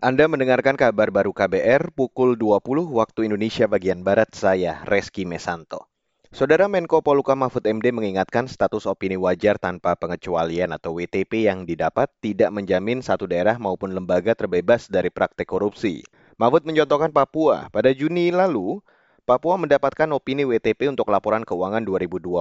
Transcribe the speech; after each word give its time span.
Anda 0.00 0.24
mendengarkan 0.32 0.80
kabar 0.80 1.12
baru 1.12 1.36
KBR 1.36 1.92
pukul 1.92 2.32
20 2.32 2.88
waktu 2.88 3.28
Indonesia 3.28 3.68
bagian 3.68 4.00
Barat 4.00 4.32
saya, 4.32 4.80
Reski 4.88 5.28
Mesanto. 5.28 5.92
Saudara 6.32 6.72
Menko 6.72 7.04
Poluka 7.04 7.36
Mahfud 7.36 7.68
MD 7.68 7.92
mengingatkan 7.92 8.48
status 8.48 8.88
opini 8.88 9.20
wajar 9.20 9.60
tanpa 9.60 9.92
pengecualian 10.00 10.72
atau 10.72 10.96
WTP 10.96 11.52
yang 11.52 11.68
didapat 11.68 12.08
tidak 12.24 12.48
menjamin 12.48 13.04
satu 13.04 13.28
daerah 13.28 13.60
maupun 13.60 13.92
lembaga 13.92 14.32
terbebas 14.32 14.88
dari 14.88 15.12
praktek 15.12 15.44
korupsi. 15.44 16.00
Mahfud 16.40 16.64
mencontohkan 16.64 17.12
Papua. 17.12 17.68
Pada 17.68 17.92
Juni 17.92 18.32
lalu, 18.32 18.80
Papua 19.28 19.60
mendapatkan 19.60 20.08
opini 20.16 20.48
WTP 20.48 20.88
untuk 20.88 21.12
laporan 21.12 21.44
keuangan 21.44 21.84
2021 21.84 22.40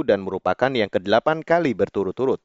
dan 0.00 0.24
merupakan 0.24 0.72
yang 0.72 0.88
ke-8 0.88 1.44
kali 1.44 1.76
berturut-turut. 1.76 2.40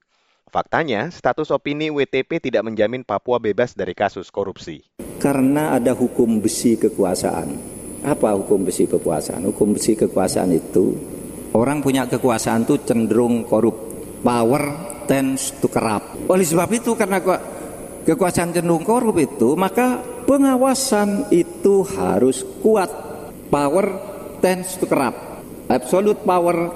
Faktanya, 0.52 1.08
status 1.08 1.48
opini 1.48 1.88
WTP 1.88 2.44
tidak 2.44 2.68
menjamin 2.68 3.08
Papua 3.08 3.40
bebas 3.40 3.72
dari 3.72 3.96
kasus 3.96 4.28
korupsi. 4.28 4.84
Karena 5.16 5.80
ada 5.80 5.96
hukum 5.96 6.44
besi 6.44 6.76
kekuasaan. 6.76 7.56
Apa 8.04 8.36
hukum 8.36 8.68
besi 8.68 8.84
kekuasaan? 8.84 9.48
Hukum 9.48 9.72
besi 9.72 9.96
kekuasaan 9.96 10.52
itu 10.52 10.92
orang 11.56 11.80
punya 11.80 12.04
kekuasaan 12.04 12.68
itu 12.68 12.84
cenderung 12.84 13.48
korup. 13.48 13.96
Power 14.20 14.64
tends 15.08 15.56
to 15.64 15.72
corrupt. 15.72 16.28
Oleh 16.28 16.44
sebab 16.44 16.68
itu 16.76 17.00
karena 17.00 17.24
kekuasaan 18.04 18.52
cenderung 18.52 18.84
korup 18.84 19.24
itu, 19.24 19.56
maka 19.56 20.04
pengawasan 20.28 21.32
itu 21.32 21.88
harus 21.96 22.44
kuat. 22.60 22.92
Power 23.48 23.88
tends 24.44 24.76
to 24.76 24.84
corrupt. 24.84 25.48
Absolute 25.72 26.20
power 26.28 26.76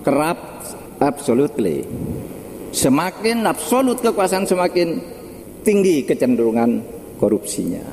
corrupt 0.00 0.80
absolutely. 0.96 1.84
Semakin 2.72 3.44
absolut 3.44 4.00
kekuasaan 4.00 4.48
semakin 4.48 4.96
tinggi 5.60 6.08
kecenderungan 6.08 6.80
korupsinya. 7.20 7.84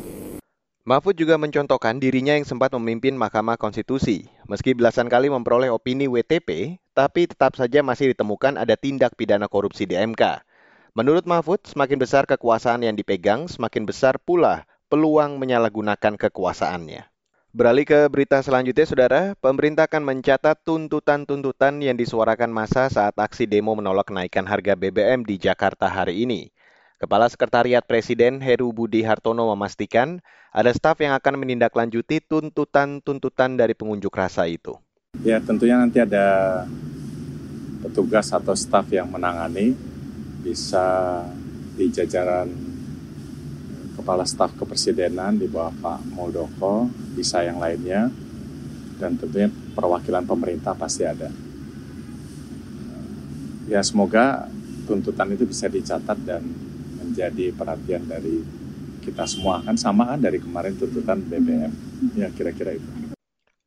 Mahfud 0.88 1.20
juga 1.20 1.36
mencontohkan 1.36 2.00
dirinya 2.00 2.32
yang 2.32 2.48
sempat 2.48 2.72
memimpin 2.72 3.20
Mahkamah 3.20 3.60
Konstitusi. 3.60 4.32
Meski 4.48 4.72
belasan 4.72 5.12
kali 5.12 5.28
memperoleh 5.28 5.68
opini 5.68 6.08
WTP, 6.08 6.80
tapi 6.96 7.28
tetap 7.28 7.60
saja 7.60 7.84
masih 7.84 8.16
ditemukan 8.16 8.56
ada 8.56 8.80
tindak 8.80 9.20
pidana 9.20 9.52
korupsi 9.52 9.84
di 9.84 10.00
MK. 10.00 10.48
Menurut 10.96 11.28
Mahfud, 11.28 11.60
semakin 11.68 12.00
besar 12.00 12.24
kekuasaan 12.24 12.80
yang 12.80 12.96
dipegang, 12.96 13.52
semakin 13.52 13.84
besar 13.84 14.16
pula 14.16 14.64
peluang 14.88 15.36
menyalahgunakan 15.44 16.16
kekuasaannya. 16.16 17.09
Beralih 17.50 17.82
ke 17.82 18.06
berita 18.14 18.38
selanjutnya, 18.46 18.86
Saudara. 18.86 19.22
Pemerintah 19.42 19.90
akan 19.90 20.06
mencatat 20.06 20.62
tuntutan-tuntutan 20.62 21.82
yang 21.82 21.98
disuarakan 21.98 22.54
massa 22.54 22.86
saat 22.94 23.18
aksi 23.18 23.50
demo 23.50 23.74
menolak 23.74 24.14
kenaikan 24.14 24.46
harga 24.46 24.78
BBM 24.78 25.26
di 25.26 25.42
Jakarta 25.42 25.90
hari 25.90 26.30
ini. 26.30 26.54
Kepala 27.02 27.26
Sekretariat 27.26 27.82
Presiden 27.82 28.38
Heru 28.38 28.70
Budi 28.70 29.02
Hartono 29.02 29.50
memastikan 29.50 30.22
ada 30.54 30.70
staf 30.70 31.02
yang 31.02 31.18
akan 31.18 31.42
menindaklanjuti 31.42 32.22
tuntutan-tuntutan 32.22 33.58
dari 33.58 33.74
pengunjuk 33.74 34.14
rasa 34.14 34.46
itu. 34.46 34.78
Ya, 35.26 35.42
tentunya 35.42 35.82
nanti 35.82 35.98
ada 35.98 36.70
petugas 37.82 38.30
atau 38.30 38.54
staf 38.54 38.94
yang 38.94 39.10
menangani 39.10 39.74
bisa 40.46 41.26
di 41.74 41.90
jajaran 41.90 42.69
Kepala 44.00 44.24
Staf 44.24 44.56
Kepresidenan 44.56 45.36
di 45.36 45.52
bawah 45.52 45.76
Pak 45.76 46.08
Muldoko, 46.16 46.88
bisa 47.20 47.44
yang 47.44 47.60
lainnya, 47.60 48.08
dan 48.96 49.20
tentunya 49.20 49.52
perwakilan 49.76 50.24
pemerintah 50.24 50.72
pasti 50.72 51.04
ada. 51.04 51.28
Ya 53.68 53.84
semoga 53.84 54.48
tuntutan 54.88 55.36
itu 55.36 55.44
bisa 55.44 55.68
dicatat 55.68 56.16
dan 56.24 56.48
menjadi 56.96 57.52
perhatian 57.52 58.08
dari 58.08 58.40
kita 59.04 59.28
semua 59.28 59.60
kan 59.68 59.76
sama 59.76 60.08
kan 60.16 60.20
dari 60.24 60.40
kemarin 60.40 60.80
tuntutan 60.80 61.20
BBM 61.20 61.72
ya 62.16 62.32
kira-kira 62.32 62.80
itu. 62.80 62.90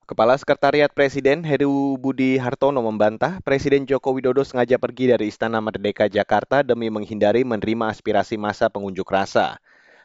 Kepala 0.02 0.36
Sekretariat 0.36 0.92
Presiden 0.92 1.40
Heru 1.40 1.96
Budi 1.96 2.36
Hartono 2.36 2.84
membantah 2.84 3.40
Presiden 3.40 3.88
Joko 3.88 4.12
Widodo 4.12 4.44
sengaja 4.44 4.76
pergi 4.76 5.08
dari 5.08 5.30
Istana 5.32 5.62
Merdeka 5.62 6.10
Jakarta 6.10 6.60
demi 6.60 6.92
menghindari 6.92 7.46
menerima 7.46 7.88
aspirasi 7.88 8.36
masa 8.36 8.68
pengunjuk 8.68 9.08
rasa. 9.08 9.56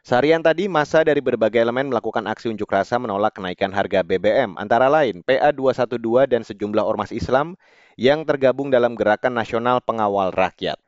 Seharian 0.07 0.39
tadi, 0.39 0.71
masa 0.71 1.03
dari 1.03 1.19
berbagai 1.19 1.59
elemen 1.59 1.91
melakukan 1.91 2.23
aksi 2.31 2.47
unjuk 2.47 2.71
rasa 2.71 2.95
menolak 2.95 3.35
kenaikan 3.35 3.75
harga 3.75 4.07
BBM, 4.07 4.55
antara 4.55 4.87
lain 4.87 5.19
PA212 5.27 6.31
dan 6.31 6.47
sejumlah 6.47 6.79
ormas 6.79 7.11
Islam 7.11 7.59
yang 7.99 8.23
tergabung 8.23 8.71
dalam 8.71 8.95
Gerakan 8.95 9.35
Nasional 9.35 9.83
Pengawal 9.83 10.31
Rakyat. 10.31 10.79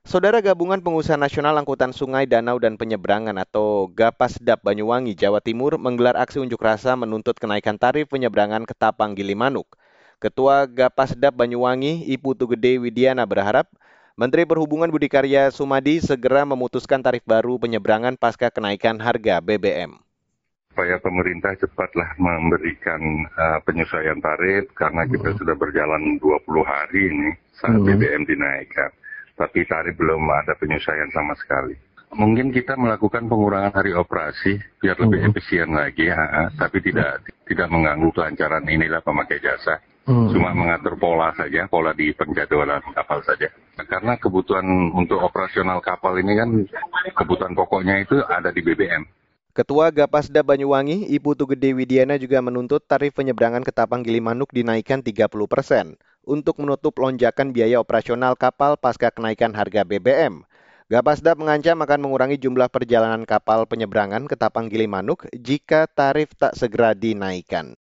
Saudara 0.00 0.40
Gabungan 0.40 0.80
Pengusaha 0.80 1.20
Nasional 1.20 1.60
Angkutan 1.60 1.92
Sungai, 1.92 2.24
Danau, 2.24 2.56
dan 2.56 2.80
Penyeberangan 2.80 3.36
atau 3.36 3.84
GAPASDAP 3.92 4.64
Banyuwangi, 4.64 5.12
Jawa 5.12 5.44
Timur 5.44 5.76
menggelar 5.76 6.16
aksi 6.16 6.40
unjuk 6.40 6.64
rasa 6.64 6.96
menuntut 6.96 7.36
kenaikan 7.36 7.76
tarif 7.76 8.08
penyeberangan 8.08 8.64
ke 8.64 8.72
Tapang 8.72 9.12
Gilimanuk. 9.12 9.76
Ketua 10.24 10.64
GAPASDAP 10.64 11.36
Banyuwangi, 11.36 12.08
Ibu 12.16 12.32
Tugede 12.32 12.80
Widiana 12.80 13.28
berharap 13.28 13.68
Menteri 14.18 14.42
Perhubungan 14.42 14.90
Budi 14.90 15.06
Karya 15.06 15.46
Sumadi 15.54 16.02
segera 16.02 16.42
memutuskan 16.42 16.98
tarif 16.98 17.22
baru 17.22 17.54
penyeberangan 17.54 18.18
pasca 18.18 18.50
kenaikan 18.50 18.98
harga 18.98 19.38
BBM. 19.38 19.94
Supaya 20.74 20.98
pemerintah 20.98 21.54
cepatlah 21.54 22.18
memberikan 22.18 22.98
uh, 23.38 23.62
penyesuaian 23.62 24.18
tarif 24.18 24.74
karena 24.74 25.06
kita 25.06 25.30
hmm. 25.30 25.38
sudah 25.38 25.54
berjalan 25.54 26.18
20 26.18 26.34
hari 26.66 27.14
ini 27.14 27.30
saat 27.62 27.78
hmm. 27.78 27.86
BBM 27.86 28.22
dinaikkan. 28.26 28.90
Tapi 29.38 29.62
tarif 29.70 29.94
belum 29.94 30.26
ada 30.34 30.58
penyesuaian 30.58 31.14
sama 31.14 31.38
sekali. 31.38 31.78
Mungkin 32.10 32.50
kita 32.50 32.74
melakukan 32.74 33.30
pengurangan 33.30 33.70
hari 33.70 33.94
operasi 33.94 34.58
biar 34.82 34.98
lebih 34.98 35.22
hmm. 35.22 35.28
efisien 35.30 35.70
lagi, 35.70 36.10
ha, 36.10 36.50
tapi 36.58 36.82
tidak 36.82 37.22
tidak 37.46 37.70
mengganggu 37.70 38.10
kelancaran 38.10 38.66
inilah 38.66 38.98
pemakai 38.98 39.38
jasa. 39.38 39.78
Hmm. 40.08 40.32
Cuma 40.32 40.56
mengatur 40.56 40.96
pola 40.96 41.36
saja, 41.36 41.68
pola 41.68 41.92
di 41.92 42.16
penjadwalan 42.16 42.80
kapal 42.96 43.20
saja. 43.20 43.52
Karena 43.76 44.16
kebutuhan 44.16 44.64
untuk 44.96 45.20
operasional 45.20 45.84
kapal 45.84 46.16
ini 46.16 46.32
kan 46.32 46.48
kebutuhan 47.12 47.52
pokoknya 47.52 48.08
itu 48.08 48.16
ada 48.24 48.48
di 48.48 48.64
BBM. 48.64 49.04
Ketua 49.52 49.92
Gapasda 49.92 50.40
Banyuwangi, 50.40 51.12
Ibu 51.12 51.36
Tugede 51.36 51.76
Widiana 51.76 52.16
juga 52.16 52.40
menuntut 52.40 52.88
tarif 52.88 53.12
penyeberangan 53.20 53.60
ke 53.60 53.74
Tapang 53.74 54.00
Gilimanuk 54.00 54.48
dinaikkan 54.48 55.04
30 55.04 55.28
persen 55.44 56.00
untuk 56.24 56.56
menutup 56.56 56.96
lonjakan 56.96 57.52
biaya 57.52 57.76
operasional 57.76 58.32
kapal 58.32 58.80
pasca 58.80 59.12
kenaikan 59.12 59.52
harga 59.52 59.84
BBM. 59.84 60.40
Gapasda 60.88 61.36
mengancam 61.36 61.84
akan 61.84 62.00
mengurangi 62.00 62.40
jumlah 62.40 62.72
perjalanan 62.72 63.28
kapal 63.28 63.68
penyeberangan 63.68 64.24
ke 64.24 64.40
Tapang 64.40 64.72
Gilimanuk 64.72 65.28
jika 65.36 65.84
tarif 65.84 66.32
tak 66.32 66.56
segera 66.56 66.96
dinaikkan. 66.96 67.76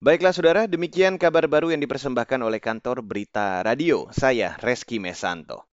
Baiklah 0.00 0.32
saudara, 0.32 0.64
demikian 0.64 1.20
kabar 1.20 1.44
baru 1.44 1.76
yang 1.76 1.84
dipersembahkan 1.84 2.40
oleh 2.40 2.56
kantor 2.56 3.04
Berita 3.04 3.60
Radio. 3.60 4.08
Saya 4.16 4.56
Reski 4.56 4.96
Mesanto. 4.96 5.68